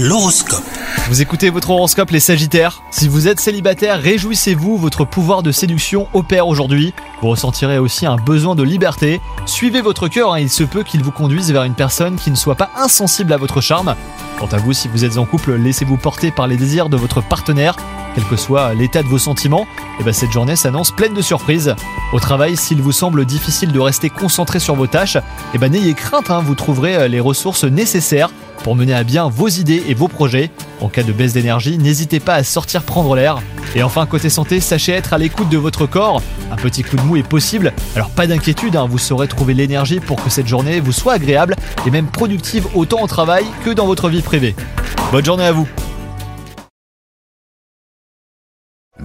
[0.00, 0.62] L'horoscope.
[1.08, 6.06] Vous écoutez votre horoscope les Sagittaires Si vous êtes célibataire, réjouissez-vous, votre pouvoir de séduction
[6.14, 6.94] opère aujourd'hui.
[7.20, 9.20] Vous ressentirez aussi un besoin de liberté.
[9.44, 12.36] Suivez votre cœur, hein, il se peut qu'il vous conduise vers une personne qui ne
[12.36, 13.96] soit pas insensible à votre charme.
[14.38, 17.20] Quant à vous, si vous êtes en couple, laissez-vous porter par les désirs de votre
[17.20, 17.74] partenaire.
[18.14, 19.66] Quel que soit l'état de vos sentiments,
[19.98, 21.74] et ben cette journée s'annonce pleine de surprises.
[22.12, 25.18] Au travail, s'il vous semble difficile de rester concentré sur vos tâches,
[25.54, 28.30] et ben n'ayez crainte, hein, vous trouverez euh, les ressources nécessaires
[28.62, 30.50] pour mener à bien vos idées et vos projets.
[30.80, 33.38] En cas de baisse d'énergie, n'hésitez pas à sortir prendre l'air.
[33.74, 36.22] Et enfin, côté santé, sachez être à l'écoute de votre corps.
[36.50, 40.00] Un petit coup de mou est possible, alors pas d'inquiétude, hein, vous saurez trouver l'énergie
[40.00, 43.86] pour que cette journée vous soit agréable et même productive autant au travail que dans
[43.86, 44.54] votre vie privée.
[45.12, 45.68] Bonne journée à vous